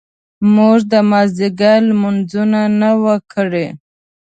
موږ 0.55 0.77
د 0.91 0.93
مازیګر 1.11 1.77
لمونځونه 1.89 2.61
نه 2.79 2.91
وو 3.01 3.15
کړي. 3.33 3.67